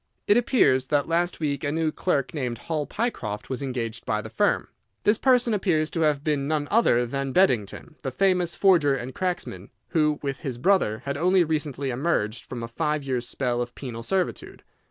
It 0.25 0.35
appears 0.35 0.87
that 0.87 1.07
last 1.07 1.39
week 1.39 1.63
a 1.63 1.71
new 1.71 1.91
clerk 1.91 2.33
named 2.33 2.57
Hall 2.57 2.87
Pycroft 2.87 3.51
was 3.51 3.61
engaged 3.61 4.03
by 4.03 4.19
the 4.19 4.31
firm. 4.31 4.67
This 5.03 5.19
person 5.19 5.53
appears 5.53 5.91
to 5.91 6.01
have 6.01 6.23
been 6.23 6.47
none 6.47 6.67
other 6.71 7.05
than 7.05 7.33
Beddington, 7.33 7.97
the 8.01 8.09
famous 8.09 8.55
forger 8.55 8.95
and 8.95 9.13
cracksman, 9.13 9.69
who, 9.89 10.17
with 10.23 10.39
his 10.39 10.57
brother, 10.57 11.03
had 11.05 11.17
only 11.17 11.43
recently 11.43 11.91
emerged 11.91 12.47
from 12.47 12.63
a 12.63 12.67
five 12.67 13.03
years' 13.03 13.27
spell 13.27 13.61
of 13.61 13.75
penal 13.75 14.01
servitude. 14.01 14.63